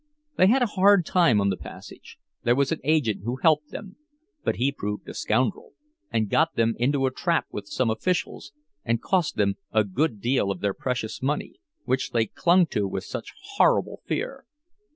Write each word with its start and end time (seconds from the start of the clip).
They 0.35 0.47
had 0.47 0.63
a 0.63 0.73
hard 0.73 1.05
time 1.05 1.39
on 1.39 1.49
the 1.49 1.55
passage; 1.57 2.17
there 2.41 2.55
was 2.55 2.71
an 2.71 2.79
agent 2.83 3.21
who 3.23 3.35
helped 3.35 3.69
them, 3.69 3.97
but 4.43 4.55
he 4.55 4.71
proved 4.71 5.07
a 5.07 5.13
scoundrel, 5.13 5.73
and 6.09 6.27
got 6.27 6.55
them 6.55 6.73
into 6.79 7.05
a 7.05 7.11
trap 7.11 7.45
with 7.51 7.67
some 7.67 7.91
officials, 7.91 8.51
and 8.83 8.99
cost 8.99 9.35
them 9.35 9.57
a 9.71 9.83
good 9.83 10.19
deal 10.19 10.49
of 10.49 10.59
their 10.59 10.73
precious 10.73 11.21
money, 11.21 11.59
which 11.85 12.09
they 12.09 12.25
clung 12.25 12.65
to 12.73 12.87
with 12.87 13.03
such 13.03 13.33
horrible 13.57 14.01
fear. 14.07 14.47